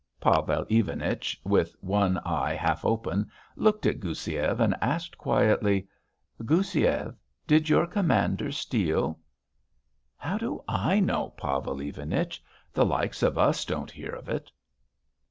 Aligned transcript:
Pavel 0.19 0.65
Ivanich, 0.67 1.39
with 1.43 1.75
one 1.79 2.17
eye 2.25 2.55
half 2.55 2.83
open 2.83 3.29
looked 3.55 3.85
at 3.85 3.99
Goussiev 3.99 4.59
and 4.59 4.75
asked 4.81 5.15
quietly: 5.15 5.87
"Goussiev, 6.43 7.13
did 7.45 7.69
your 7.69 7.85
commander 7.85 8.51
steal?" 8.51 9.19
"How 10.17 10.39
do 10.39 10.63
I 10.67 10.99
know, 10.99 11.35
Pavel 11.37 11.81
Ivanich? 11.81 12.41
The 12.73 12.83
likes 12.83 13.21
of 13.21 13.37
us 13.37 13.63
don't 13.63 13.91
hear 13.91 14.13
of 14.13 14.27
it." 14.27 14.51